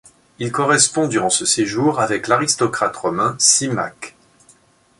Il 0.39 0.51
correspond 0.51 1.07
durant 1.07 1.29
ce 1.29 1.45
séjour 1.45 1.99
avec 1.99 2.27
l'aristocrate 2.27 2.95
romain 2.95 3.35
Symmaque. 3.37 4.15